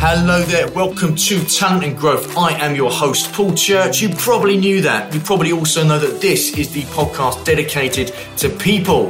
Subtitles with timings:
[0.00, 2.38] Hello there, welcome to Talent and Growth.
[2.38, 4.00] I am your host, Paul Church.
[4.00, 5.12] You probably knew that.
[5.12, 9.08] You probably also know that this is the podcast dedicated to people,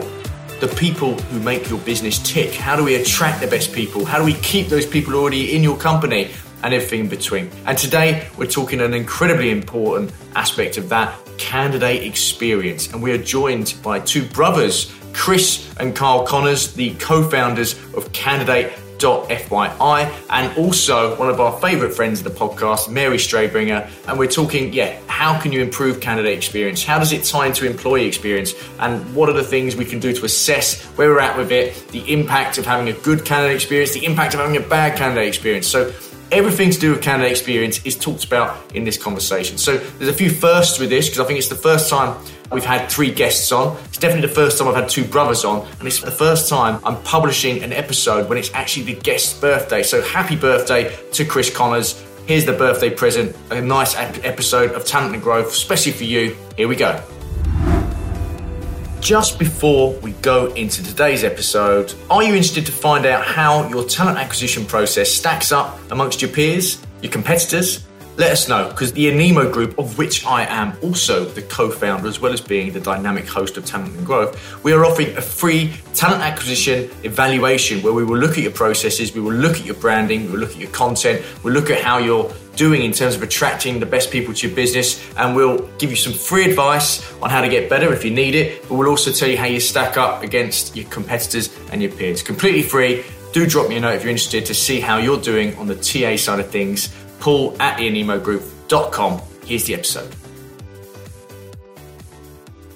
[0.61, 2.55] the people who make your business tick.
[2.55, 4.07] How do we attract the best people?
[4.07, 6.31] How do we keep those people already in your company?
[6.63, 7.51] And everything in between.
[7.67, 12.91] And today we're talking an incredibly important aspect of that candidate experience.
[12.95, 18.11] And we are joined by two brothers, Chris and Kyle Connors, the co founders of
[18.15, 23.91] Candidate FYI, and also one of our favorite friends of the podcast, Mary Straybringer.
[24.09, 26.85] And we're talking, yeah, how can you improve candidate experience?
[26.85, 28.55] How does it tie into employee experience?
[28.79, 31.75] And what are the things we can do to assess where we're at with it,
[31.89, 35.29] the impact of having a good candidate experience, the impact of having a bad candidate
[35.29, 35.67] experience?
[35.67, 35.93] So,
[36.33, 39.59] everything to do with candidate experience is talked about in this conversation.
[39.59, 42.17] So, there's a few firsts with this because I think it's the first time
[42.51, 43.77] We've had three guests on.
[43.85, 46.81] It's definitely the first time I've had two brothers on, and it's the first time
[46.85, 49.83] I'm publishing an episode when it's actually the guest's birthday.
[49.83, 52.03] So happy birthday to Chris Connors.
[52.27, 56.37] Here's the birthday present, a nice episode of Talent and Growth, especially for you.
[56.57, 57.03] Here we go.
[59.01, 63.85] Just before we go into today's episode, are you interested to find out how your
[63.85, 67.85] talent acquisition process stacks up amongst your peers, your competitors?
[68.19, 72.09] let us know because the Anemo Group, of which I am also the co founder
[72.09, 75.21] as well as being the dynamic host of Talent and Growth, we are offering a
[75.21, 79.65] free talent acquisition evaluation where we will look at your processes, we will look at
[79.65, 82.93] your branding, we will look at your content, we'll look at how you're doing in
[82.93, 86.45] terms of attracting the best people to your business, and we'll give you some free
[86.51, 89.39] advice on how to get better if you need it, but we'll also tell you
[89.39, 92.23] how you stack up against your competitors and your peers.
[92.23, 93.05] Completely free.
[93.33, 95.77] Do drop me a note if you're interested to see how you're doing on the
[95.77, 99.21] TA side of things paul at theanemogroup.com.
[99.45, 100.15] Here's the episode.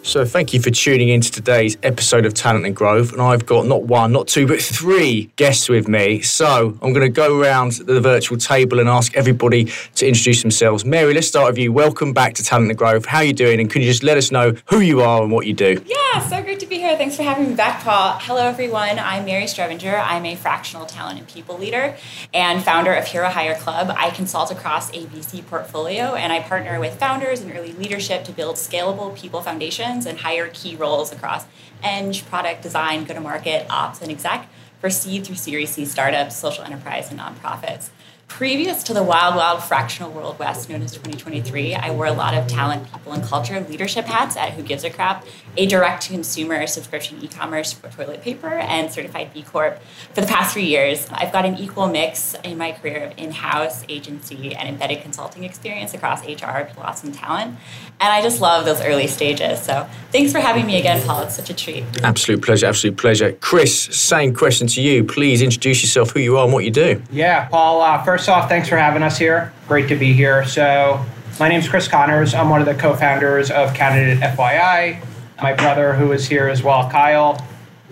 [0.05, 3.13] So, thank you for tuning in to today's episode of Talent and Growth.
[3.13, 6.23] And I've got not one, not two, but three guests with me.
[6.23, 10.85] So, I'm going to go around the virtual table and ask everybody to introduce themselves.
[10.85, 11.73] Mary, let's start with you.
[11.73, 13.07] Welcome back to Talent and Growth.
[13.07, 13.61] How are you doing?
[13.61, 15.81] And can you just let us know who you are and what you do?
[15.87, 16.97] Yeah, so great to be here.
[16.97, 18.19] Thanks for having me back, Paul.
[18.21, 18.99] Hello, everyone.
[18.99, 20.03] I'm Mary Strevinger.
[20.05, 21.97] I'm a fractional talent and people leader
[22.35, 23.95] and founder of Hero Hire Club.
[23.97, 28.33] I consult across a VC portfolio and I partner with founders and early leadership to
[28.33, 31.45] build scalable people foundations and hire key roles across
[31.83, 34.49] eng, product design, go to market, ops, and exec
[34.81, 37.91] for seed through Series C startups, social enterprise, and nonprofits.
[38.29, 42.33] Previous to the wild, wild fractional World West known as 2023, I wore a lot
[42.33, 45.27] of talent, people, and culture leadership hats at Who Gives a Crap,
[45.57, 49.81] a direct to consumer subscription e commerce for toilet paper and certified B Corp
[50.15, 51.07] for the past three years.
[51.11, 55.45] I've got an equal mix in my career of in house, agency, and embedded consulting
[55.45, 57.57] experience across HR, loss, and talent.
[58.01, 59.61] And I just love those early stages.
[59.61, 61.23] So thanks for having me again, Paul.
[61.23, 61.85] It's such a treat.
[62.03, 62.67] Absolute pleasure.
[62.67, 63.33] Absolute pleasure.
[63.33, 65.05] Chris, same question to you.
[65.05, 67.03] Please introduce yourself, who you are, and what you do.
[67.11, 69.53] Yeah, Paul, uh, first first off, thanks for having us here.
[69.67, 70.45] Great to be here.
[70.45, 71.05] So,
[71.41, 72.35] my name is Chris Connors.
[72.35, 75.03] I'm one of the co founders of Candidate FYI.
[75.43, 77.45] My brother, who is here as well, Kyle.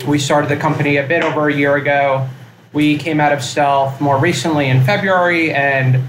[0.07, 2.29] We started the company a bit over a year ago.
[2.73, 6.03] We came out of stealth more recently in February, and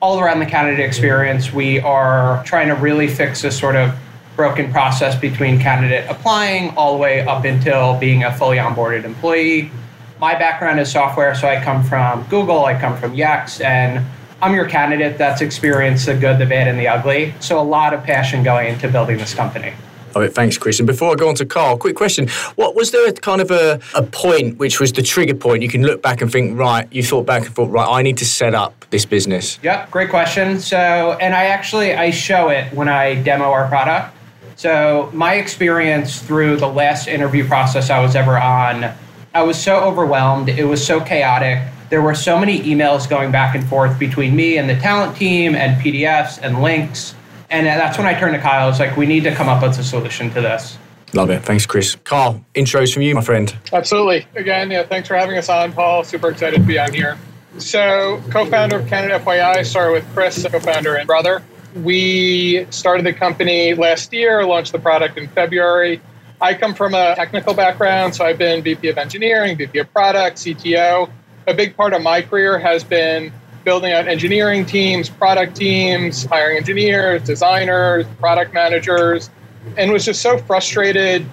[0.00, 3.94] all around the candidate experience, we are trying to really fix this sort of
[4.34, 9.70] broken process between candidate applying all the way up until being a fully onboarded employee
[10.18, 14.04] my background is software, so I come from Google, I come from Yext, and
[14.40, 17.34] I'm your candidate that's experienced the good, the bad, and the ugly.
[17.40, 19.74] So a lot of passion going into building this company.
[20.20, 20.78] Right, thanks, Chris.
[20.80, 22.28] And before I go on to Kyle, quick question.
[22.56, 25.62] What was there a kind of a, a point which was the trigger point?
[25.62, 28.16] You can look back and think, right, you thought back and thought, right, I need
[28.18, 29.58] to set up this business.
[29.62, 30.58] Yep, great question.
[30.58, 34.16] So, and I actually I show it when I demo our product.
[34.56, 38.94] So my experience through the last interview process I was ever on
[39.36, 40.48] I was so overwhelmed.
[40.48, 41.62] It was so chaotic.
[41.90, 45.54] There were so many emails going back and forth between me and the talent team
[45.54, 47.14] and PDFs and links.
[47.50, 48.64] And uh, that's when I turned to Kyle.
[48.64, 50.78] I was like, we need to come up with a solution to this.
[51.14, 51.42] Love it.
[51.42, 51.96] Thanks, Chris.
[52.04, 53.56] Kyle, intros from you, my friend.
[53.72, 54.26] Absolutely.
[54.34, 56.04] Again, yeah, thanks for having us on, Paul.
[56.04, 57.16] Super excited to be on here.
[57.58, 61.42] So, co founder of Candidate FYI, started with Chris, co founder and brother.
[61.74, 66.00] We started the company last year, launched the product in February.
[66.40, 70.36] I come from a technical background, so I've been VP of engineering, VP of product,
[70.36, 71.10] CTO.
[71.46, 73.32] A big part of my career has been
[73.66, 79.28] building out engineering teams, product teams, hiring engineers, designers, product managers,
[79.76, 81.26] and was just so frustrated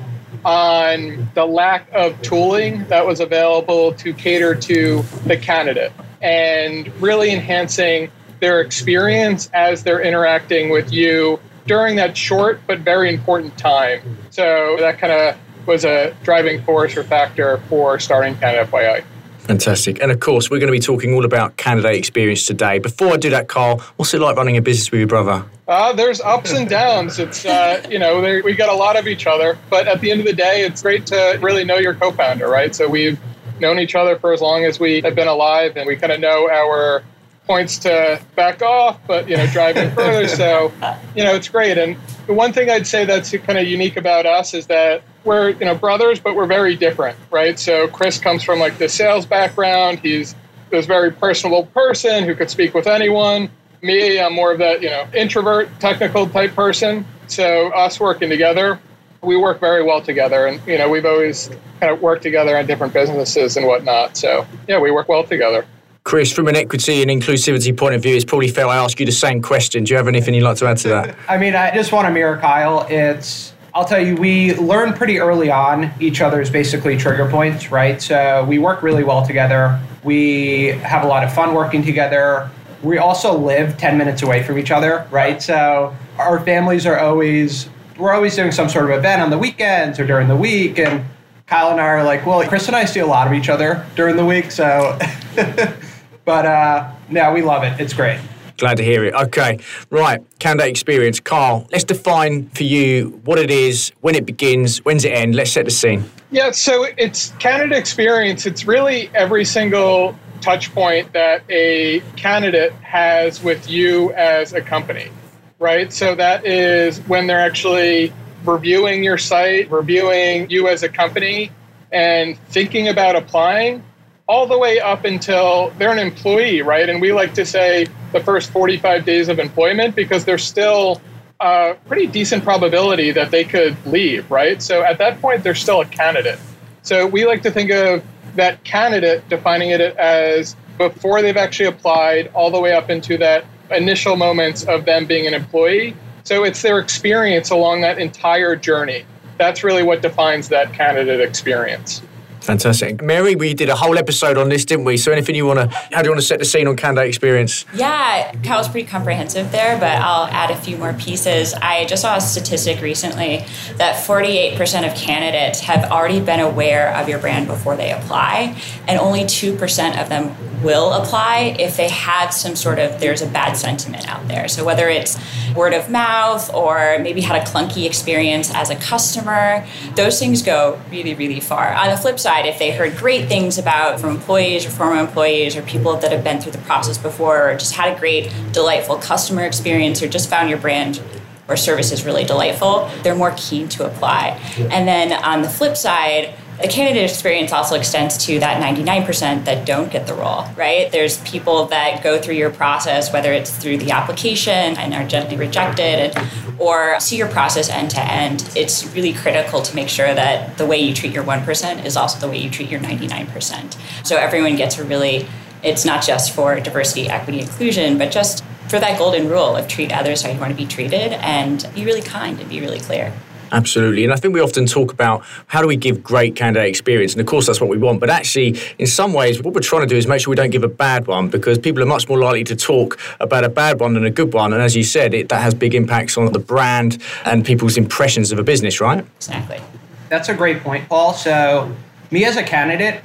[0.44, 5.92] on the lack of tooling that was available to cater to the candidate
[6.24, 13.14] and really enhancing their experience as they're interacting with you during that short but very
[13.14, 14.02] important time.
[14.32, 19.04] So that kind of was a driving force or factor for starting Candidate FYI.
[19.44, 20.02] Fantastic.
[20.02, 22.80] And of course, we're going to be talking all about candidate experience today.
[22.80, 25.46] Before I do that, Kyle, what's it like running a business with your brother?
[25.68, 27.20] Uh, there's ups and downs.
[27.20, 29.58] It's, uh, you know, we got a lot of each other.
[29.70, 32.48] But at the end of the day, it's great to really know your co founder,
[32.48, 32.74] right?
[32.74, 33.20] So we've
[33.60, 36.20] known each other for as long as we have been alive, and we kind of
[36.20, 37.04] know our
[37.46, 40.28] points to back off, but, you know, driving further.
[40.34, 40.72] So,
[41.16, 41.78] you know, it's great.
[41.78, 41.98] And
[42.28, 45.66] the one thing I'd say that's kind of unique about us is that we're you
[45.66, 47.60] know brothers, but we're very different, right?
[47.60, 50.00] So Chris comes from like the sales background.
[50.00, 50.36] He's
[50.70, 53.50] this very personable person who could speak with anyone.
[53.82, 57.06] Me, I'm more of that you know introvert, technical type person.
[57.28, 58.80] So us working together,
[59.22, 61.50] we work very well together, and you know we've always
[61.80, 64.18] kind of worked together on different businesses and whatnot.
[64.18, 65.66] So yeah, we work well together.
[66.04, 69.06] Chris, from an equity and inclusivity point of view, it's probably fair I ask you
[69.06, 69.86] the same question.
[69.86, 71.16] Do you have anything you'd like to add to that?
[71.30, 72.86] I mean, I just want to mirror Kyle.
[72.90, 78.00] It's I'll tell you, we learn pretty early on each other's basically trigger points, right?
[78.00, 79.82] So we work really well together.
[80.04, 82.52] We have a lot of fun working together.
[82.84, 85.42] We also live 10 minutes away from each other, right?
[85.42, 87.68] So our families are always,
[87.98, 90.78] we're always doing some sort of event on the weekends or during the week.
[90.78, 91.06] And
[91.48, 93.88] Kyle and I are like, well, Chris and I see a lot of each other
[93.96, 94.52] during the week.
[94.52, 95.00] So,
[96.26, 97.80] but uh, yeah, we love it.
[97.80, 98.20] It's great.
[98.58, 99.14] Glad to hear it.
[99.16, 99.60] Okay,
[99.90, 100.22] right.
[100.40, 101.20] Candidate experience.
[101.20, 105.36] Kyle, let's define for you what it is, when it begins, when's it end.
[105.36, 106.10] Let's set the scene.
[106.30, 108.46] Yeah, so it's candidate experience.
[108.46, 115.10] It's really every single touch point that a candidate has with you as a company,
[115.58, 115.92] right?
[115.92, 118.14] So that is when they're actually
[118.46, 121.52] reviewing your site, reviewing you as a company,
[121.92, 123.84] and thinking about applying
[124.28, 126.88] all the way up until they're an employee, right?
[126.88, 131.02] And we like to say the first 45 days of employment because there's still
[131.40, 134.62] a pretty decent probability that they could leave, right?
[134.62, 136.40] So at that point, they're still a candidate.
[136.84, 138.04] So we like to think of
[138.36, 143.46] that candidate defining it as before they've actually applied, all the way up into that
[143.72, 145.96] initial moments of them being an employee.
[146.24, 149.06] So it's their experience along that entire journey.
[149.38, 152.02] That's really what defines that candidate experience.
[152.44, 153.02] Fantastic.
[153.02, 154.98] Mary, we did a whole episode on this, didn't we?
[154.98, 157.08] So anything you want to, how do you want to set the scene on candidate
[157.08, 157.66] experience?
[157.74, 161.54] Yeah, Kyle's pretty comprehensive there, but I'll add a few more pieces.
[161.54, 163.46] I just saw a statistic recently
[163.78, 169.00] that 48% of candidates have already been aware of your brand before they apply, and
[169.00, 173.56] only 2% of them will apply if they have some sort of, there's a bad
[173.56, 174.48] sentiment out there.
[174.48, 175.20] So whether it's
[175.56, 179.66] word of mouth or maybe had a clunky experience as a customer,
[179.96, 181.74] those things go really, really far.
[181.74, 185.56] On the flip side, if they heard great things about from employees or former employees
[185.56, 188.98] or people that have been through the process before or just had a great, delightful
[188.98, 191.02] customer experience or just found your brand
[191.48, 194.40] or services really delightful, they're more keen to apply.
[194.72, 199.66] And then on the flip side, the candidate experience also extends to that 99% that
[199.66, 200.92] don't get the role, right?
[200.92, 205.36] There's people that go through your process, whether it's through the application and are gently
[205.36, 206.16] rejected,
[206.60, 208.50] or see your process end to end.
[208.56, 212.20] It's really critical to make sure that the way you treat your 1% is also
[212.20, 213.78] the way you treat your 99%.
[214.06, 215.28] So everyone gets a really,
[215.64, 219.92] it's not just for diversity, equity, inclusion, but just for that golden rule of treat
[219.92, 223.12] others how you want to be treated and be really kind and be really clear.
[223.54, 224.04] Absolutely.
[224.04, 227.14] And I think we often talk about how do we give great candidate experience?
[227.14, 228.00] And of course, that's what we want.
[228.00, 230.50] But actually, in some ways, what we're trying to do is make sure we don't
[230.50, 233.80] give a bad one because people are much more likely to talk about a bad
[233.80, 234.54] one than a good one.
[234.54, 238.32] And as you said, it, that has big impacts on the brand and people's impressions
[238.32, 239.06] of a business, right?
[239.18, 239.62] Exactly.
[240.10, 241.14] That's a great point, Paul.
[241.14, 241.72] So,
[242.10, 243.02] me as a candidate,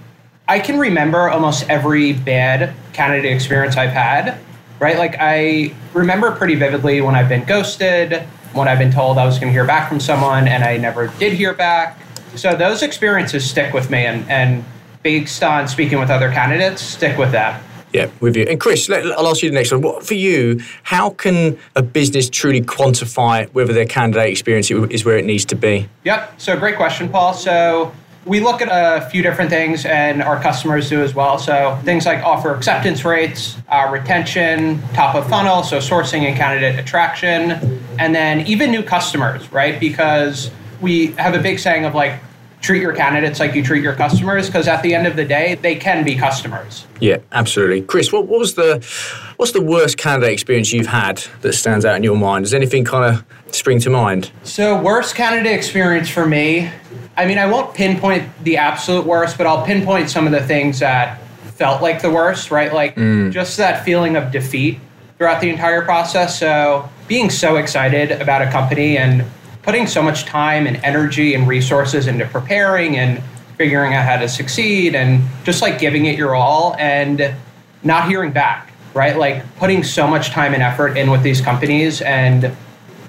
[0.48, 4.38] I can remember almost every bad candidate experience I've had,
[4.80, 4.96] right?
[4.96, 9.38] Like, I remember pretty vividly when I've been ghosted when I've been told I was
[9.38, 12.00] going to hear back from someone and I never did hear back.
[12.34, 14.64] So those experiences stick with me, and, and
[15.02, 17.62] based on speaking with other candidates, stick with that.
[17.92, 18.44] Yeah, with you.
[18.44, 19.80] And Chris, let, I'll ask you the next one.
[19.80, 25.16] What, for you, how can a business truly quantify whether their candidate experience is where
[25.16, 25.88] it needs to be?
[26.04, 26.38] Yep.
[26.38, 27.32] So great question, Paul.
[27.32, 27.92] So
[28.28, 31.38] we look at a few different things, and our customers do as well.
[31.38, 36.78] So things like offer acceptance rates, uh, retention, top of funnel, so sourcing and candidate
[36.78, 37.52] attraction,
[37.98, 39.80] and then even new customers, right?
[39.80, 40.50] Because
[40.82, 42.20] we have a big saying of like
[42.60, 45.54] treat your candidates like you treat your customers because at the end of the day
[45.62, 48.84] they can be customers yeah absolutely chris what, what was the
[49.36, 52.84] what's the worst candidate experience you've had that stands out in your mind does anything
[52.84, 56.68] kind of spring to mind so worst candidate experience for me
[57.18, 60.78] I mean, I won't pinpoint the absolute worst, but I'll pinpoint some of the things
[60.78, 61.20] that
[61.56, 62.72] felt like the worst, right?
[62.72, 63.32] Like mm.
[63.32, 64.78] just that feeling of defeat
[65.18, 66.38] throughout the entire process.
[66.38, 69.24] So being so excited about a company and
[69.62, 73.20] putting so much time and energy and resources into preparing and
[73.56, 77.34] figuring out how to succeed and just like giving it your all and
[77.82, 79.16] not hearing back, right?
[79.16, 82.56] Like putting so much time and effort in with these companies and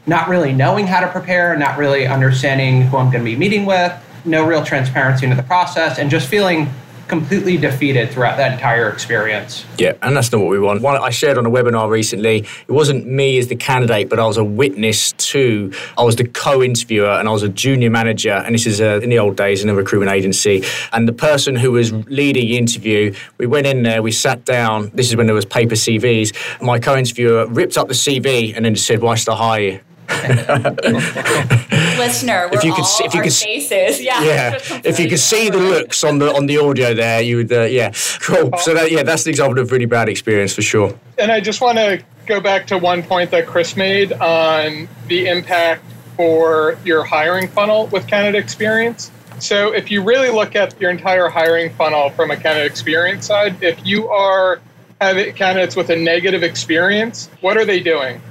[0.10, 3.66] not really knowing how to prepare, not really understanding who I'm going to be meeting
[3.66, 3.94] with,
[4.26, 6.70] no real transparency into the process, and just feeling
[7.08, 9.66] completely defeated throughout that entire experience.
[9.78, 10.86] Yeah, and that's not what we want.
[10.86, 14.38] I shared on a webinar recently, it wasn't me as the candidate, but I was
[14.38, 18.68] a witness to, I was the co-interviewer and I was a junior manager, and this
[18.68, 20.64] is uh, in the old days in a recruitment agency.
[20.94, 24.92] And the person who was leading the interview, we went in there, we sat down,
[24.94, 26.62] this is when there was paper CVs.
[26.62, 29.80] My co-interviewer ripped up the CV and then said, why should I hire you?
[31.98, 34.60] Listener, if you could see, if you could faces, yeah, yeah.
[34.84, 37.62] If you could see the looks on the on the audio there, you would, uh,
[37.64, 38.52] yeah, cool.
[38.58, 40.98] So that, yeah, that's the example of really bad experience for sure.
[41.18, 45.28] And I just want to go back to one point that Chris made on the
[45.28, 45.84] impact
[46.16, 49.12] for your hiring funnel with candidate experience.
[49.40, 53.62] So if you really look at your entire hiring funnel from a candidate experience side,
[53.64, 54.60] if you are
[55.00, 58.22] having candidates with a negative experience, what are they doing?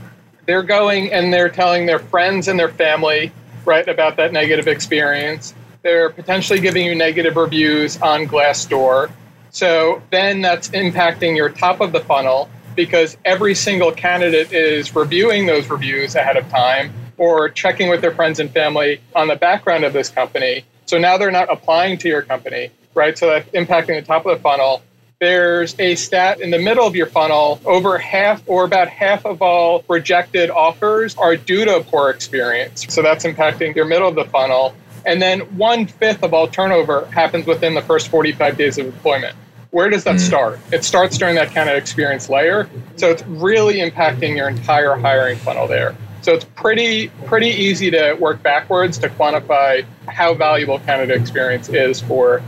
[0.49, 3.31] They're going and they're telling their friends and their family,
[3.67, 5.53] right, about that negative experience.
[5.83, 9.13] They're potentially giving you negative reviews on Glassdoor.
[9.51, 15.45] So then that's impacting your top of the funnel because every single candidate is reviewing
[15.45, 19.85] those reviews ahead of time or checking with their friends and family on the background
[19.85, 20.65] of this company.
[20.87, 23.19] So now they're not applying to your company, right?
[23.19, 24.83] So that's impacting the top of the funnel
[25.21, 27.61] there's a stat in the middle of your funnel.
[27.65, 32.87] Over half or about half of all rejected offers are due to a poor experience.
[32.89, 34.75] So that's impacting your middle of the funnel.
[35.05, 39.35] And then one fifth of all turnover happens within the first 45 days of employment.
[39.71, 40.21] Where does that mm.
[40.21, 40.61] start?
[40.73, 42.69] It starts during that kind of experience layer.
[42.97, 45.97] So it's really impacting your entire hiring funnel there.
[46.23, 52.01] So it's pretty pretty easy to work backwards to quantify how valuable candidate experience is
[52.01, 52.43] for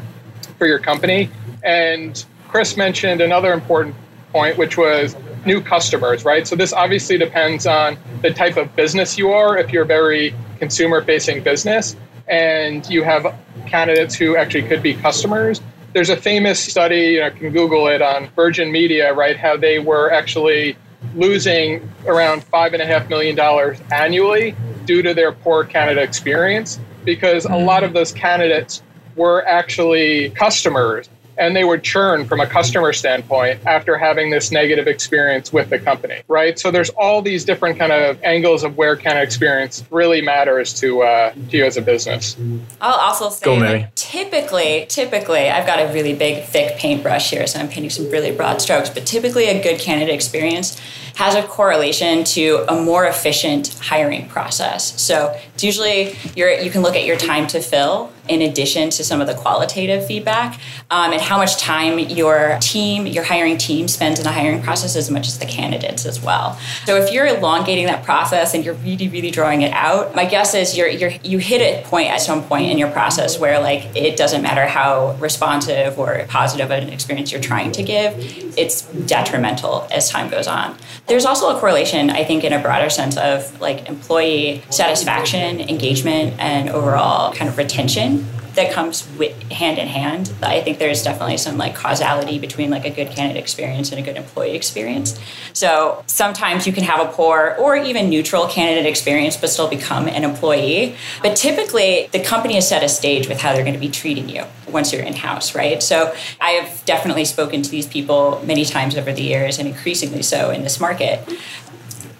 [0.59, 1.31] for your company.
[1.63, 3.95] And Chris mentioned another important
[4.33, 5.15] point, which was
[5.47, 6.47] new customers, right?
[6.47, 9.57] So this obviously depends on the type of business you are.
[9.57, 11.95] If you're a very consumer facing business
[12.29, 13.35] and you have
[13.67, 15.61] candidates who actually could be customers,
[15.93, 19.37] there's a famous study, you know, can Google it on Virgin Media, right?
[19.37, 20.77] How they were actually
[21.15, 26.81] losing around five and a half million dollars annually due to their poor candidate experience
[27.05, 27.87] because a lot mm.
[27.87, 28.83] of those candidates
[29.17, 31.09] were actually customers
[31.41, 35.79] and they would churn from a customer standpoint after having this negative experience with the
[35.79, 36.59] company, right?
[36.59, 40.75] So there's all these different kind of angles of where kind of experience really matters
[40.75, 42.37] to, uh, to you as a business.
[42.81, 47.59] I'll also say Go, typically, typically, I've got a really big, thick paintbrush here, so
[47.59, 50.81] I'm painting some really broad strokes, but typically a good candidate experience
[51.17, 55.01] has a correlation to a more efficient hiring process.
[55.01, 59.21] So it's usually you can look at your time to fill in addition to some
[59.21, 64.21] of the qualitative feedback um, and how much time your team, your hiring team spends
[64.21, 66.59] in the hiring process as much as the candidates as well.
[66.87, 70.55] So if you're elongating that process and you're really, really drawing it out, my guess
[70.55, 73.97] is you're, you're you hit a point at some point in your process where like
[73.97, 78.15] it doesn't matter how responsive or positive an experience you're trying to give,
[78.57, 80.77] it's detrimental as time goes on.
[81.11, 86.39] There's also a correlation, I think, in a broader sense of like employee satisfaction, engagement,
[86.39, 90.33] and overall kind of retention that comes with hand in hand.
[90.43, 94.03] I think there's definitely some like causality between like a good candidate experience and a
[94.03, 95.19] good employee experience.
[95.53, 100.09] So sometimes you can have a poor or even neutral candidate experience but still become
[100.09, 100.97] an employee.
[101.23, 104.29] But typically the company has set a stage with how they're going to be treating
[104.29, 105.83] you once you're in house, right?
[105.83, 110.23] So I have definitely spoken to these people many times over the years and increasingly
[110.23, 111.29] so in this market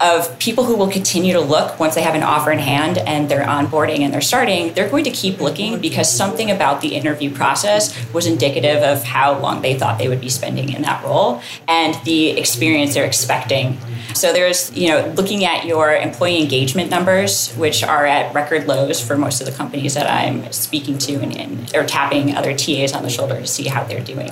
[0.01, 3.29] of people who will continue to look once they have an offer in hand and
[3.29, 7.33] they're onboarding and they're starting, they're going to keep looking because something about the interview
[7.33, 11.41] process was indicative of how long they thought they would be spending in that role
[11.67, 13.77] and the experience they're expecting.
[14.13, 18.99] So there's, you know, looking at your employee engagement numbers, which are at record lows
[18.99, 22.93] for most of the companies that I'm speaking to and, and or tapping other TAs
[22.93, 24.31] on the shoulder to see how they're doing,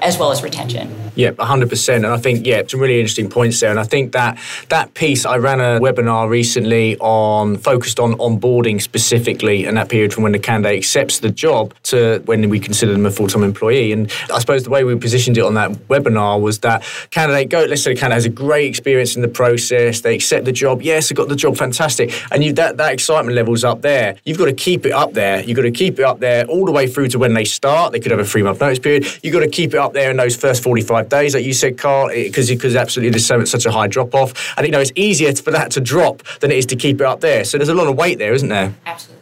[0.00, 0.94] as well as retention.
[1.14, 1.96] Yeah, 100%.
[1.96, 3.70] And I think, yeah, some really interesting points there.
[3.70, 8.14] And I think that that piece piece, I ran a webinar recently on focused on
[8.14, 12.58] onboarding specifically and that period from when the candidate accepts the job to when we
[12.58, 13.92] consider them a full-time employee.
[13.92, 16.82] And I suppose the way we positioned it on that webinar was that
[17.12, 20.44] candidate go, let's say the candidate has a great experience in the process, they accept
[20.44, 22.12] the job, yes, I got the job, fantastic.
[22.32, 24.16] And you that, that excitement level's up there.
[24.24, 25.40] You've got to keep it up there.
[25.44, 27.92] You've got to keep it up there all the way through to when they start.
[27.92, 29.06] They could have a three month notice period.
[29.22, 31.78] You've got to keep it up there in those first 45 days, like you said,
[31.78, 34.54] Kyle, because because absolutely there's so, such a high drop off.
[34.56, 37.06] And you know it's easier for that to drop than it is to keep it
[37.06, 37.44] up there.
[37.44, 38.74] So there's a lot of weight there, isn't there?
[38.84, 39.15] Absolutely.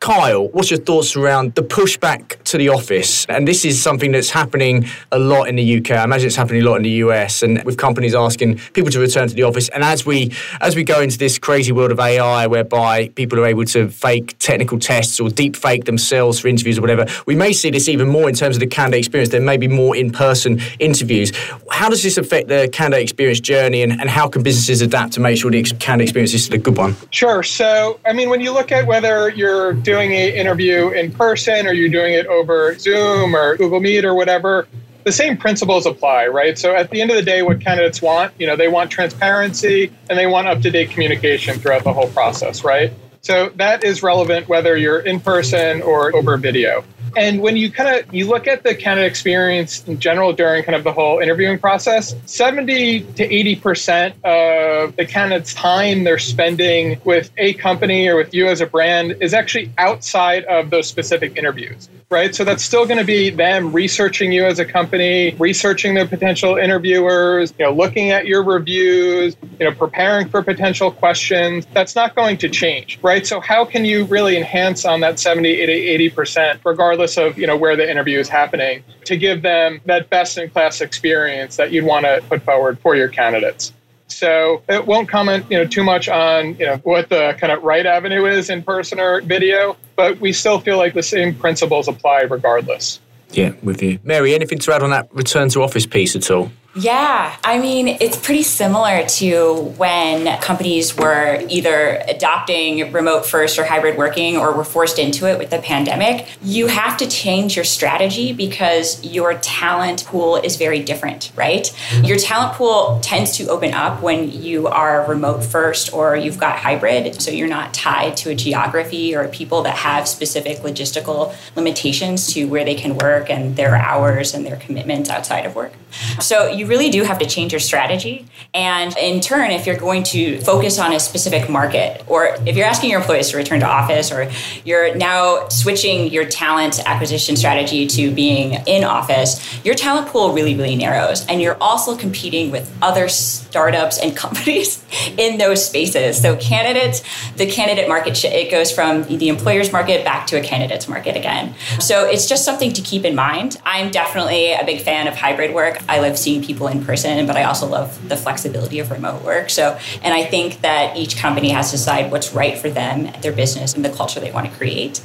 [0.00, 3.26] Kyle, what's your thoughts around the pushback to the office?
[3.26, 5.90] And this is something that's happening a lot in the UK.
[5.90, 8.98] I imagine it's happening a lot in the US, and with companies asking people to
[8.98, 9.68] return to the office.
[9.68, 13.44] And as we as we go into this crazy world of AI, whereby people are
[13.44, 17.52] able to fake technical tests or deep fake themselves for interviews or whatever, we may
[17.52, 19.28] see this even more in terms of the candidate experience.
[19.28, 21.30] There may be more in person interviews.
[21.70, 25.20] How does this affect the candidate experience journey, and, and how can businesses adapt to
[25.20, 26.96] make sure the candidate experience is a good one?
[27.10, 27.42] Sure.
[27.42, 31.72] So, I mean, when you look at whether you're doing an interview in person or
[31.72, 34.68] you're doing it over Zoom or Google Meet or whatever,
[35.02, 36.56] the same principles apply, right?
[36.56, 39.90] So at the end of the day, what candidates want, you know, they want transparency
[40.08, 42.92] and they want up to date communication throughout the whole process, right?
[43.22, 46.84] So that is relevant whether you're in person or over video.
[47.16, 50.76] And when you kind of you look at the candidate experience in general during kind
[50.76, 57.30] of the whole interviewing process, 70 to 80% of the candidate's time they're spending with
[57.36, 61.88] a company or with you as a brand is actually outside of those specific interviews
[62.10, 62.34] right?
[62.34, 66.56] So that's still going to be them researching you as a company, researching their potential
[66.56, 71.68] interviewers, you know, looking at your reviews, you know, preparing for potential questions.
[71.72, 73.24] That's not going to change, right?
[73.24, 77.56] So how can you really enhance on that 70, 80, 80%, regardless of, you know,
[77.56, 81.84] where the interview is happening to give them that best in class experience that you'd
[81.84, 83.72] want to put forward for your candidates?
[84.08, 87.62] So it won't comment, you know, too much on, you know, what the kind of
[87.62, 91.86] right avenue is in person or video, but we still feel like the same principles
[91.86, 93.00] apply regardless.
[93.32, 93.98] Yeah, with you.
[94.02, 96.50] Mary, anything to add on that return to office piece at all?
[96.76, 103.64] Yeah, I mean, it's pretty similar to when companies were either adopting remote first or
[103.64, 106.28] hybrid working or were forced into it with the pandemic.
[106.42, 111.64] You have to change your strategy because your talent pool is very different, right?
[111.64, 112.04] Mm-hmm.
[112.04, 116.56] Your talent pool tends to open up when you are remote first or you've got
[116.56, 117.20] hybrid.
[117.20, 122.44] So you're not tied to a geography or people that have specific logistical limitations to
[122.44, 125.72] where they can work and their hours and their commitments outside of work.
[126.20, 128.24] So you really do have to change your strategy.
[128.54, 132.66] And in turn, if you're going to focus on a specific market, or if you're
[132.66, 134.30] asking your employees to return to office, or
[134.64, 140.54] you're now switching your talent acquisition strategy to being in office, your talent pool really,
[140.54, 141.26] really narrows.
[141.26, 144.84] And you're also competing with other startups and companies
[145.18, 146.22] in those spaces.
[146.22, 147.02] So candidates,
[147.36, 151.54] the candidate market, it goes from the employer's market back to a candidate's market again.
[151.80, 153.60] So it's just something to keep in mind.
[153.64, 155.82] I'm definitely a big fan of hybrid work.
[155.88, 159.50] I love seeing people in person, but I also love the flexibility of remote work.
[159.50, 163.32] So, and I think that each company has to decide what's right for them, their
[163.32, 165.02] business, and the culture they want to create.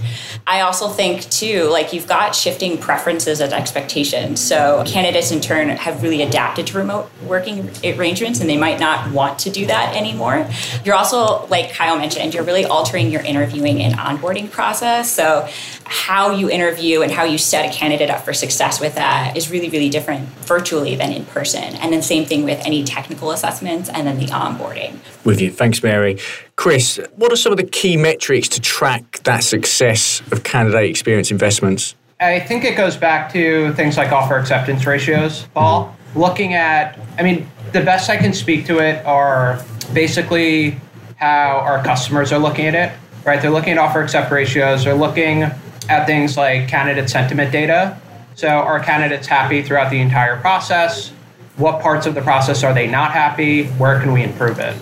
[0.47, 4.39] I also think, too, like you've got shifting preferences and expectations.
[4.39, 9.11] So, candidates in turn have really adapted to remote working arrangements and they might not
[9.11, 10.47] want to do that anymore.
[10.83, 15.11] You're also, like Kyle mentioned, you're really altering your interviewing and onboarding process.
[15.11, 15.47] So,
[15.85, 19.51] how you interview and how you set a candidate up for success with that is
[19.51, 21.34] really, really different virtually than in person.
[21.35, 24.97] And then same thing with any technical assessments and then the onboarding.
[25.25, 25.51] With you.
[25.51, 26.17] Thanks, Mary.
[26.55, 31.31] Chris, what are some of the key metrics to track that success of candidate experience
[31.31, 31.95] investments?
[32.19, 35.85] I think it goes back to things like offer acceptance ratios, Paul.
[35.87, 36.19] Mm-hmm.
[36.19, 39.61] Looking at, I mean, the best I can speak to it are
[39.93, 40.79] basically
[41.17, 43.41] how our customers are looking at it, right?
[43.41, 45.43] They're looking at offer accept ratios, they're looking
[45.89, 47.99] at things like candidate sentiment data.
[48.35, 51.11] So, are candidates happy throughout the entire process?
[51.57, 53.67] What parts of the process are they not happy?
[53.67, 54.75] Where can we improve it?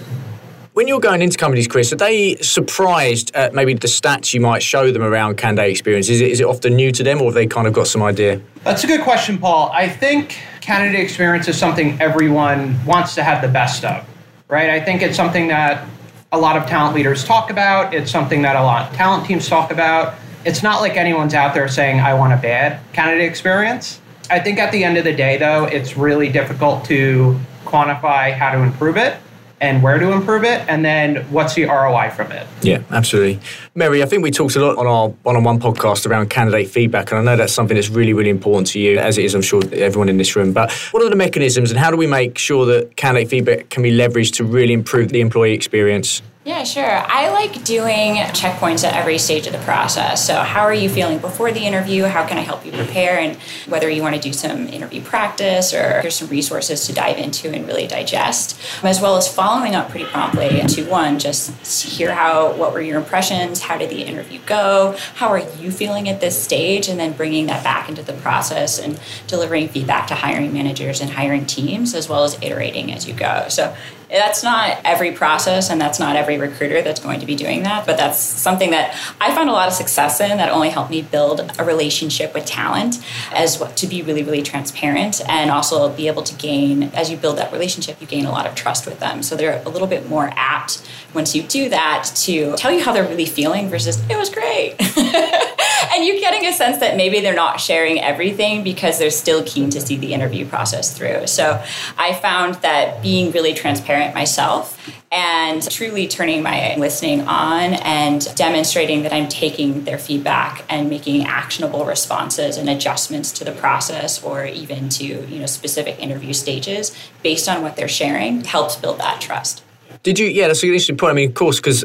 [0.74, 4.64] When you're going into companies, Chris, are they surprised at maybe the stats you might
[4.64, 6.10] show them around candidate experience?
[6.10, 8.02] Is it, is it often new to them or have they kind of got some
[8.02, 8.42] idea?
[8.64, 9.70] That's a good question, Paul.
[9.72, 14.04] I think candidate experience is something everyone wants to have the best of,
[14.48, 14.72] right?
[14.72, 15.88] I think it's something that
[16.32, 17.94] a lot of talent leaders talk about.
[17.94, 20.16] It's something that a lot of talent teams talk about.
[20.44, 24.02] It's not like anyone's out there saying, I want a bad candidate experience.
[24.30, 28.52] I think at the end of the day, though, it's really difficult to quantify how
[28.52, 29.18] to improve it
[29.62, 32.46] and where to improve it, and then what's the ROI from it.
[32.62, 33.40] Yeah, absolutely.
[33.76, 36.68] Mary, I think we talked a lot on our one on one podcast around candidate
[36.68, 39.34] feedback, and I know that's something that's really, really important to you, as it is,
[39.34, 40.52] I'm sure, everyone in this room.
[40.52, 43.84] But what are the mechanisms, and how do we make sure that candidate feedback can
[43.84, 46.22] be leveraged to really improve the employee experience?
[46.46, 46.84] Yeah, sure.
[46.84, 50.28] I like doing checkpoints at every stage of the process.
[50.28, 52.04] So, how are you feeling before the interview?
[52.04, 53.18] How can I help you prepare?
[53.18, 57.18] And whether you want to do some interview practice or here's some resources to dive
[57.18, 62.14] into and really digest, as well as following up pretty promptly to one, just hear
[62.14, 63.62] how, what were your impressions?
[63.62, 64.98] How did the interview go?
[65.16, 66.90] How are you feeling at this stage?
[66.90, 71.12] And then bringing that back into the process and delivering feedback to hiring managers and
[71.12, 73.46] hiring teams, as well as iterating as you go.
[73.48, 73.74] So,
[74.14, 77.86] that's not every process and that's not every recruiter that's going to be doing that,
[77.86, 81.02] but that's something that I found a lot of success in that only helped me
[81.02, 86.08] build a relationship with talent as well, to be really, really transparent and also be
[86.08, 89.00] able to gain, as you build that relationship, you gain a lot of trust with
[89.00, 89.24] them.
[89.24, 92.94] So they're a little bit more apt once you do that to tell you how
[92.94, 94.76] they're really feeling versus, it was great.
[95.94, 99.70] and you're getting a sense that maybe they're not sharing everything because they're still keen
[99.70, 101.28] to see the interview process through.
[101.28, 101.64] So
[101.98, 104.80] I found that being really transparent myself
[105.12, 111.26] and truly turning my listening on and demonstrating that I'm taking their feedback and making
[111.26, 116.96] actionable responses and adjustments to the process or even to you know specific interview stages
[117.22, 119.64] based on what they're sharing helps build that trust.
[120.04, 120.28] Did you?
[120.28, 121.12] Yeah, that's an interesting point.
[121.12, 121.84] I mean, of course, because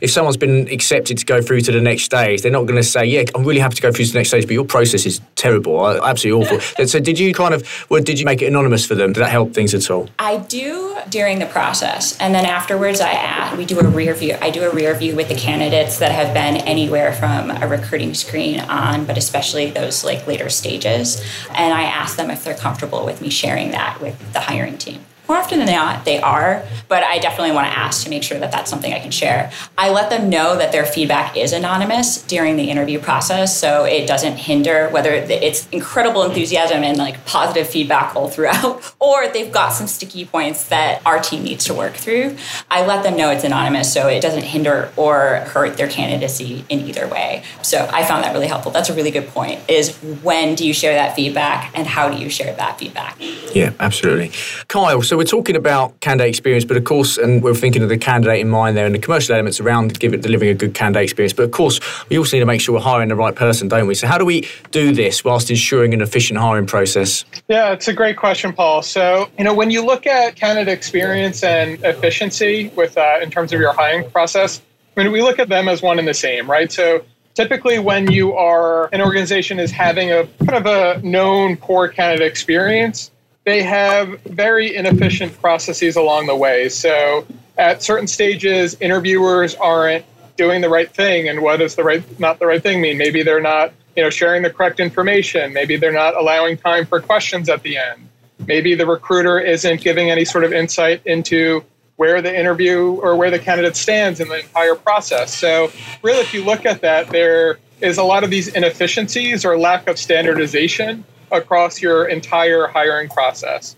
[0.00, 2.82] if someone's been accepted to go through to the next stage, they're not going to
[2.82, 5.04] say, "Yeah, I'm really happy to go through to the next stage," but your process
[5.04, 6.86] is terrible, absolutely awful.
[6.86, 9.12] so, did you kind of, well, did you make it anonymous for them?
[9.12, 10.08] Did that help things at all?
[10.18, 14.38] I do during the process, and then afterwards, I add, we do a rear view.
[14.40, 18.14] I do a rear view with the candidates that have been anywhere from a recruiting
[18.14, 23.04] screen on, but especially those like later stages, and I ask them if they're comfortable
[23.04, 25.04] with me sharing that with the hiring team.
[25.28, 28.38] More often than not, they are, but I definitely want to ask to make sure
[28.38, 29.52] that that's something I can share.
[29.76, 34.06] I let them know that their feedback is anonymous during the interview process, so it
[34.06, 39.74] doesn't hinder whether it's incredible enthusiasm and like positive feedback all throughout, or they've got
[39.74, 42.34] some sticky points that our team needs to work through.
[42.70, 46.80] I let them know it's anonymous, so it doesn't hinder or hurt their candidacy in
[46.80, 47.42] either way.
[47.60, 48.72] So I found that really helpful.
[48.72, 49.60] That's a really good point.
[49.68, 53.18] Is when do you share that feedback, and how do you share that feedback?
[53.54, 54.32] Yeah, absolutely,
[54.68, 55.02] Kyle.
[55.02, 58.38] So we're talking about candidate experience, but of course, and we're thinking of the candidate
[58.38, 61.32] in mind there and the commercial elements around give it, delivering a good candidate experience.
[61.32, 63.88] But of course, we also need to make sure we're hiring the right person, don't
[63.88, 63.96] we?
[63.96, 67.24] So how do we do this whilst ensuring an efficient hiring process?
[67.48, 68.80] Yeah, it's a great question, Paul.
[68.82, 73.52] So you know, when you look at candidate experience and efficiency with uh, in terms
[73.52, 74.62] of your hiring process,
[74.96, 76.70] I mean, we look at them as one and the same, right?
[76.70, 77.04] So
[77.34, 82.28] typically when you are an organization is having a kind of a known poor candidate
[82.28, 83.10] experience
[83.48, 86.68] they have very inefficient processes along the way.
[86.68, 90.04] So at certain stages, interviewers aren't
[90.36, 91.28] doing the right thing.
[91.28, 92.98] And what does the right not the right thing mean?
[92.98, 95.54] Maybe they're not, you know, sharing the correct information.
[95.54, 98.08] Maybe they're not allowing time for questions at the end.
[98.46, 101.64] Maybe the recruiter isn't giving any sort of insight into
[101.96, 105.34] where the interview or where the candidate stands in the entire process.
[105.34, 109.58] So really if you look at that, there is a lot of these inefficiencies or
[109.58, 113.76] lack of standardization across your entire hiring process.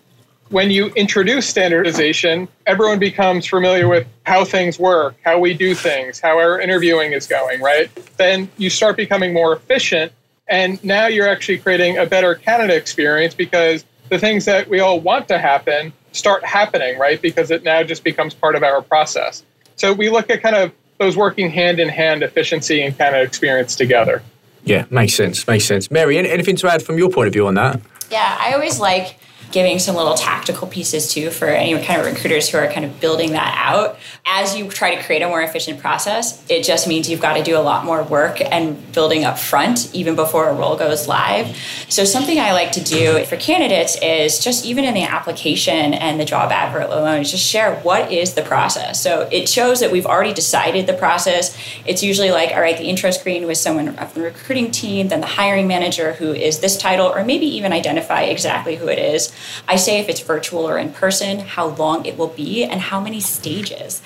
[0.50, 6.18] When you introduce standardization, everyone becomes familiar with how things work, how we do things,
[6.18, 7.88] how our interviewing is going, right?
[8.16, 10.12] Then you start becoming more efficient.
[10.48, 14.98] And now you're actually creating a better candidate experience because the things that we all
[14.98, 17.22] want to happen start happening, right?
[17.22, 19.44] Because it now just becomes part of our process.
[19.76, 23.74] So we look at kind of those working hand in hand efficiency and candidate experience
[23.74, 24.22] together.
[24.64, 25.46] Yeah, makes sense.
[25.46, 25.90] Makes sense.
[25.90, 27.80] Mary, anything to add from your point of view on that?
[28.10, 29.18] Yeah, I always like
[29.52, 33.00] giving some little tactical pieces too for any kind of recruiters who are kind of
[33.00, 33.98] building that out.
[34.24, 37.42] As you try to create a more efficient process, it just means you've got to
[37.42, 41.56] do a lot more work and building up front even before a role goes live.
[41.88, 46.20] So something I like to do for candidates is just even in the application and
[46.20, 49.02] the job advert alone, just share what is the process.
[49.02, 51.56] So it shows that we've already decided the process.
[51.84, 55.20] It's usually like, all right, the intro screen with someone from the recruiting team, then
[55.20, 59.32] the hiring manager who is this title, or maybe even identify exactly who it is.
[59.66, 63.00] I say if it's virtual or in person, how long it will be, and how
[63.00, 64.02] many stages.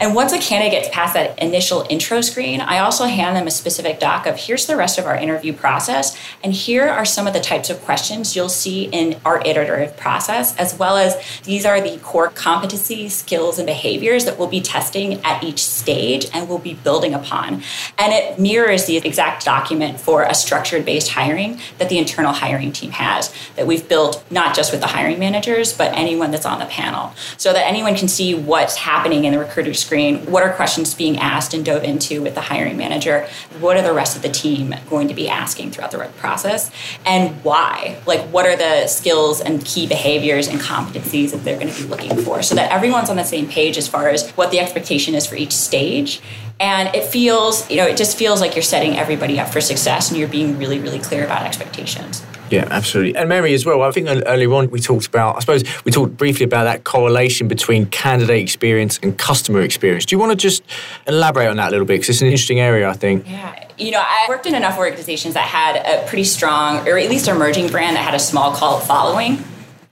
[0.00, 3.50] And once a candidate gets past that initial intro screen, I also hand them a
[3.50, 7.32] specific doc of here's the rest of our interview process, and here are some of
[7.32, 11.80] the types of questions you'll see in our iterative process, as well as these are
[11.80, 16.58] the core competencies, skills, and behaviors that we'll be testing at each stage and we'll
[16.58, 17.62] be building upon.
[17.98, 22.72] And it mirrors the exact document for a structured based hiring that the internal hiring
[22.72, 26.58] team has, that we've built not just with the hiring managers, but anyone that's on
[26.58, 30.26] the panel, so that anyone can see what's happening in the recruiter's screen.
[30.26, 33.28] What are questions being asked and dove into with the hiring manager?
[33.60, 36.70] What are the rest of the team going to be asking throughout the process?
[37.04, 38.00] And why?
[38.06, 41.88] Like, what are the skills and key behaviors and competencies that they're going to be
[41.88, 45.14] looking for so that everyone's on the same page as far as what the expectation
[45.14, 46.20] is for each stage
[46.60, 50.10] and it feels you know it just feels like you're setting everybody up for success
[50.10, 53.16] and you're being really really clear about expectations yeah, absolutely.
[53.16, 53.82] And Mary as well.
[53.82, 57.48] I think earlier on we talked about, I suppose we talked briefly about that correlation
[57.48, 60.06] between candidate experience and customer experience.
[60.06, 60.62] Do you want to just
[61.06, 61.94] elaborate on that a little bit?
[61.94, 63.26] Because it's an interesting area, I think.
[63.26, 63.68] Yeah.
[63.78, 67.28] You know, I worked in enough organizations that had a pretty strong, or at least
[67.28, 69.42] emerging brand that had a small cult following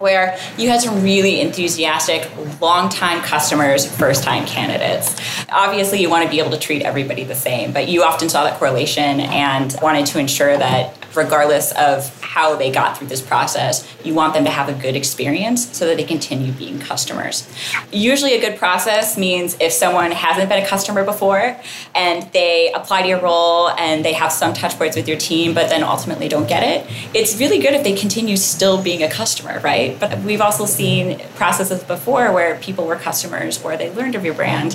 [0.02, 2.28] where you had some really enthusiastic,
[2.60, 5.16] long-time customers, first-time candidates.
[5.50, 8.42] Obviously, you want to be able to treat everybody the same, but you often saw
[8.42, 13.86] that correlation and wanted to ensure that regardless of how they got through this process,
[14.04, 17.48] you want them to have a good experience so that they continue being customers.
[17.92, 21.56] Usually, a good process means if someone hasn't been a customer before
[21.94, 25.54] and they apply to your role and they have some touch points with your team,
[25.54, 29.10] but then ultimately don't get it, it's really good if they continue still being a
[29.10, 29.91] customer, right?
[29.98, 34.35] But we've also seen processes before where people were customers or they learned of your
[34.35, 34.74] brand,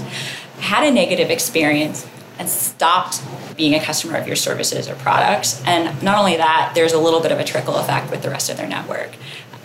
[0.60, 2.08] had a negative experience,
[2.40, 3.22] and stopped
[3.58, 5.64] being a customer of your services or products.
[5.66, 8.50] And not only that, there's a little bit of a trickle effect with the rest
[8.50, 9.12] of their network.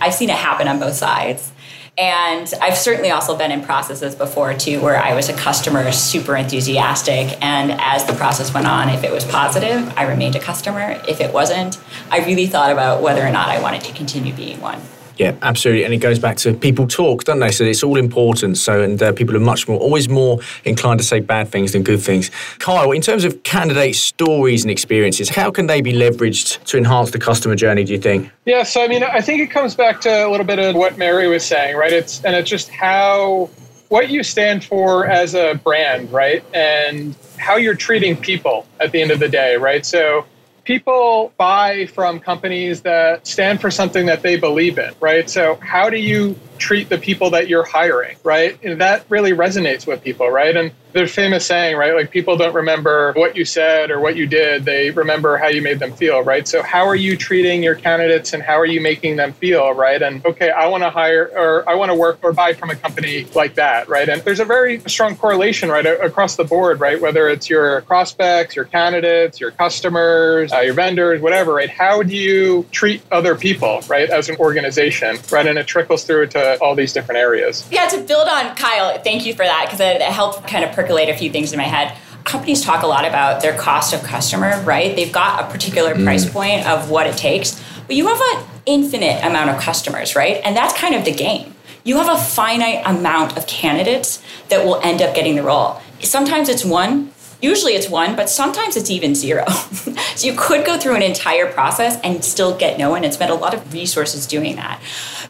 [0.00, 1.52] I've seen it happen on both sides.
[1.98, 6.34] And I've certainly also been in processes before too, where I was a customer, super
[6.34, 7.36] enthusiastic.
[7.42, 10.98] And as the process went on, if it was positive, I remained a customer.
[11.06, 11.78] If it wasn't,
[12.10, 14.80] I really thought about whether or not I wanted to continue being one.
[15.18, 17.50] Yeah, absolutely, and it goes back to people talk, don't they?
[17.50, 18.58] So it's all important.
[18.58, 21.82] So and uh, people are much more, always more inclined to say bad things than
[21.82, 22.30] good things.
[22.58, 27.10] Kyle, in terms of candidate stories and experiences, how can they be leveraged to enhance
[27.10, 27.84] the customer journey?
[27.84, 28.30] Do you think?
[28.44, 30.98] Yeah, so I mean, I think it comes back to a little bit of what
[30.98, 31.92] Mary was saying, right?
[31.92, 33.50] It's and it's just how
[33.88, 36.42] what you stand for as a brand, right?
[36.54, 39.84] And how you're treating people at the end of the day, right?
[39.84, 40.24] So
[40.64, 45.28] people buy from companies that stand for something that they believe in, right?
[45.28, 48.56] So, how do you treat the people that you're hiring, right?
[48.62, 50.56] And that really resonates with people, right?
[50.56, 51.94] And there's famous saying, right?
[51.94, 55.62] Like people don't remember what you said or what you did, they remember how you
[55.62, 56.46] made them feel, right?
[56.46, 60.00] So how are you treating your candidates and how are you making them feel, right?
[60.00, 62.76] And okay, I want to hire or I want to work or buy from a
[62.76, 64.08] company like that, right?
[64.08, 67.00] And there's a very strong correlation, right, across the board, right?
[67.00, 71.70] Whether it's your prospects, your candidates, your customers, uh, your vendors, whatever, right?
[71.70, 75.46] How do you treat other people, right, as an organization, right?
[75.46, 77.66] And it trickles through to all these different areas.
[77.70, 81.08] Yeah, to build on Kyle, thank you for that because it, helped kind of percolate
[81.08, 84.60] a few things in my head companies talk a lot about their cost of customer,
[84.62, 84.94] right?
[84.94, 86.04] They've got a particular mm.
[86.04, 90.40] price point of what it takes, but you have an infinite amount of customers, right?
[90.44, 91.54] And that's kind of the game.
[91.84, 95.80] You have a finite amount of candidates that will end up getting the role.
[96.00, 97.11] Sometimes it's one,
[97.42, 99.44] Usually it's one, but sometimes it's even zero.
[100.14, 103.32] so you could go through an entire process and still get no one and spend
[103.32, 104.80] a lot of resources doing that.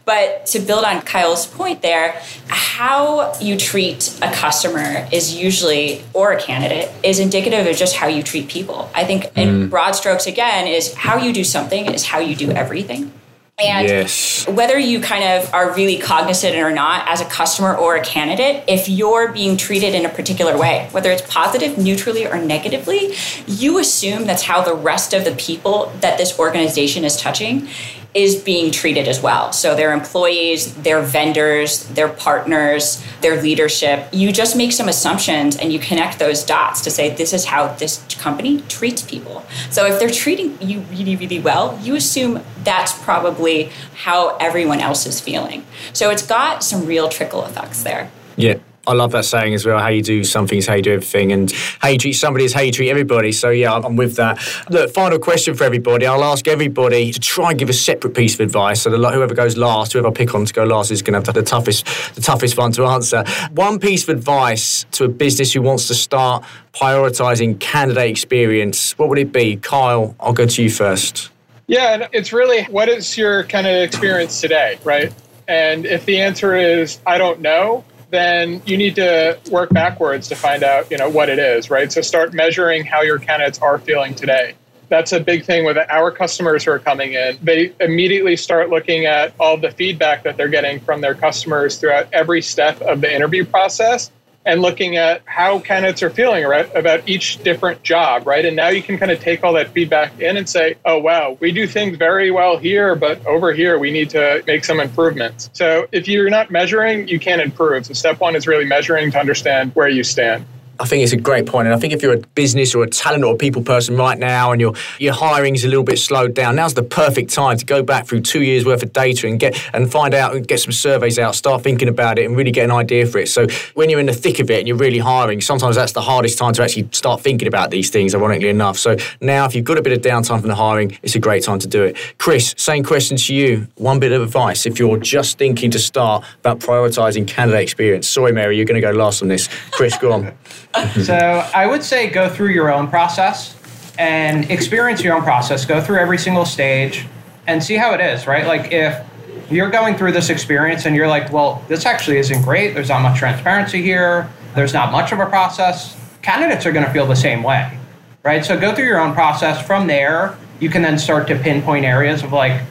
[0.04, 6.32] But to build on Kyle's point there, how you treat a customer is usually, or
[6.32, 8.90] a candidate, is indicative of just how you treat people.
[8.94, 9.36] I think mm.
[9.36, 13.10] in broad strokes, again, is how you do something is how you do everything.
[13.58, 14.48] And yes.
[14.48, 18.64] whether you kind of are really cognizant or not as a customer or a candidate,
[18.66, 23.14] if you're being treated in a particular way, whether it's positive, neutrally, or negatively,
[23.46, 27.68] you assume that's how the rest of the people that this organization is touching
[28.14, 29.52] is being treated as well.
[29.52, 35.72] So their employees, their vendors, their partners, their leadership, you just make some assumptions and
[35.72, 39.44] you connect those dots to say this is how this company treats people.
[39.70, 45.06] So if they're treating you really really well, you assume that's probably how everyone else
[45.06, 45.64] is feeling.
[45.92, 48.10] So it's got some real trickle effects there.
[48.36, 48.58] Yeah.
[48.86, 49.78] I love that saying as well.
[49.78, 52.52] How you do something is how you do everything, and how you treat somebody is
[52.52, 53.30] how you treat everybody.
[53.30, 54.40] So yeah, I'm with that.
[54.70, 56.06] Look, final question for everybody.
[56.06, 58.82] I'll ask everybody to try and give a separate piece of advice.
[58.82, 61.26] So the, whoever goes last, whoever I pick on to go last, is going to
[61.26, 63.24] have the toughest, the toughest one to answer.
[63.52, 68.98] One piece of advice to a business who wants to start prioritizing candidate experience.
[68.98, 70.16] What would it be, Kyle?
[70.18, 71.30] I'll go to you first.
[71.68, 75.12] Yeah, it's really what is your kind of experience today, right?
[75.46, 80.36] And if the answer is I don't know, then you need to work backwards to
[80.36, 81.90] find out, you know, what it is, right?
[81.90, 84.54] So start measuring how your candidates are feeling today.
[84.90, 87.38] That's a big thing with our customers who are coming in.
[87.42, 92.12] They immediately start looking at all the feedback that they're getting from their customers throughout
[92.12, 94.10] every step of the interview process
[94.44, 98.44] and looking at how candidates are feeling right, about each different job, right?
[98.44, 101.36] And now you can kind of take all that feedback in and say, oh, wow,
[101.40, 105.50] we do things very well here, but over here we need to make some improvements.
[105.52, 107.86] So if you're not measuring, you can't improve.
[107.86, 110.44] So step one is really measuring to understand where you stand.
[110.82, 111.68] I think it's a great point.
[111.68, 114.18] And I think if you're a business or a talent or a people person right
[114.18, 117.56] now and your your hiring is a little bit slowed down, now's the perfect time
[117.56, 120.48] to go back through two years worth of data and get and find out and
[120.48, 123.28] get some surveys out, start thinking about it and really get an idea for it.
[123.28, 126.00] So when you're in the thick of it and you're really hiring, sometimes that's the
[126.00, 128.76] hardest time to actually start thinking about these things, ironically enough.
[128.76, 131.44] So now if you've got a bit of downtime from the hiring, it's a great
[131.44, 131.96] time to do it.
[132.18, 133.68] Chris, same question to you.
[133.76, 138.08] One bit of advice if you're just thinking to start about prioritizing candidate experience.
[138.08, 139.48] Sorry, Mary, you're going to go last on this.
[139.70, 140.32] Chris, go on.
[141.02, 143.56] so I would say go through your own process
[143.98, 145.64] and experience your own process.
[145.64, 147.06] Go through every single stage
[147.46, 148.46] and see how it is, right?
[148.46, 149.04] Like if
[149.50, 152.74] you're going through this experience and you're like, well, this actually isn't great.
[152.74, 154.30] There's not much transparency here.
[154.54, 155.96] There's not much of a process.
[156.22, 157.76] Candidates are going to feel the same way,
[158.22, 158.44] right?
[158.44, 159.64] So go through your own process.
[159.66, 162.62] From there, you can then start to pinpoint areas of like,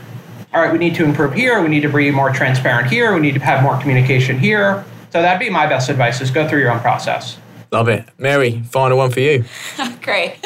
[0.53, 1.61] all right, we need to improve here.
[1.61, 3.13] We need to be more transparent here.
[3.13, 4.85] We need to have more communication here.
[5.11, 7.37] So that'd be my best advice is go through your own process.
[7.71, 8.05] Love it.
[8.17, 9.45] Mary, final one for you.
[10.01, 10.35] Great.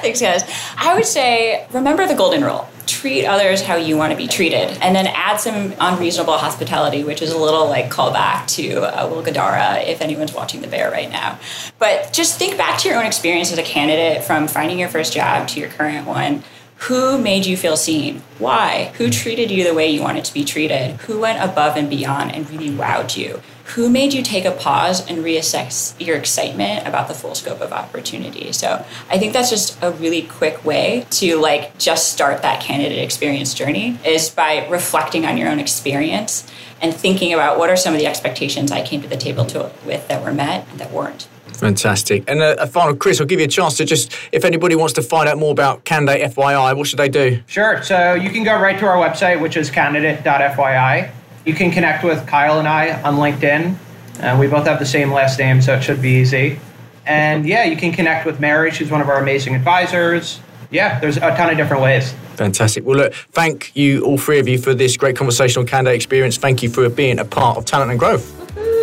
[0.00, 0.42] Thanks, guys.
[0.76, 4.70] I would say remember the golden rule treat others how you want to be treated,
[4.80, 9.22] and then add some unreasonable hospitality, which is a little like callback to uh, Will
[9.22, 11.38] Guidara if anyone's watching The Bear right now.
[11.78, 15.12] But just think back to your own experience as a candidate from finding your first
[15.12, 16.42] job to your current one.
[16.82, 18.22] Who made you feel seen?
[18.38, 18.92] Why?
[18.98, 20.96] Who treated you the way you wanted to be treated?
[21.02, 23.42] Who went above and beyond and really wowed you?
[23.74, 27.72] who made you take a pause and reassess your excitement about the full scope of
[27.72, 32.62] opportunity so i think that's just a really quick way to like just start that
[32.62, 37.76] candidate experience journey is by reflecting on your own experience and thinking about what are
[37.76, 40.80] some of the expectations i came to the table to, with that were met and
[40.80, 42.24] that weren't Fantastic.
[42.28, 44.76] And a, uh, a, final, Chris, I'll give you a chance to just, if anybody
[44.76, 47.42] wants to find out more about Candidate FYI, what should they do?
[47.46, 47.82] Sure.
[47.82, 51.10] So you can go right to our website, which is candidate.fyi.
[51.44, 53.76] You can connect with Kyle and I on LinkedIn.
[54.20, 56.60] Uh, we both have the same last name, so it should be easy.
[57.06, 58.70] And yeah, you can connect with Mary.
[58.70, 60.40] She's one of our amazing advisors.
[60.70, 62.12] Yeah, there's a ton of different ways.
[62.36, 62.84] Fantastic.
[62.84, 66.36] Well, look, thank you, all three of you, for this great conversational candidate experience.
[66.36, 68.30] Thank you for being a part of Talent and Growth.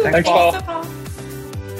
[0.03, 0.94] Thanks, Paul.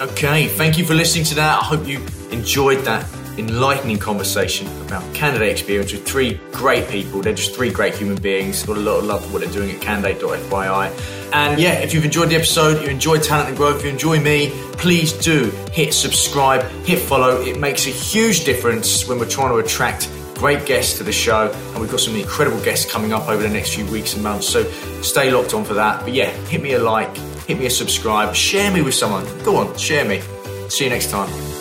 [0.02, 1.62] Okay, thank you for listening to that.
[1.62, 7.22] I hope you enjoyed that enlightening conversation about candidate experience with three great people.
[7.22, 8.64] They're just three great human beings.
[8.64, 11.32] Got a lot of love for what they're doing at candidate.fyi.
[11.32, 14.52] And yeah, if you've enjoyed the episode, you enjoy Talent and Growth, you enjoy me,
[14.74, 17.42] please do hit subscribe, hit follow.
[17.42, 21.52] It makes a huge difference when we're trying to attract great guests to the show.
[21.72, 24.48] And we've got some incredible guests coming up over the next few weeks and months.
[24.48, 24.70] So
[25.02, 26.02] stay locked on for that.
[26.04, 27.16] But yeah, hit me a like,
[27.48, 29.26] hit me a subscribe, share me with someone.
[29.44, 30.22] Go on, share me.
[30.70, 31.55] See you next time.